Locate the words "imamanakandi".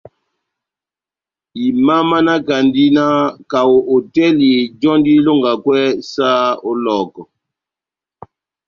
1.69-2.83